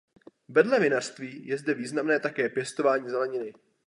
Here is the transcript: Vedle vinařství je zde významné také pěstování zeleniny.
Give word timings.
Vedle 0.47 0.79
vinařství 0.79 1.47
je 1.47 1.57
zde 1.57 1.73
významné 1.73 2.19
také 2.19 2.49
pěstování 2.49 3.09
zeleniny. 3.09 3.53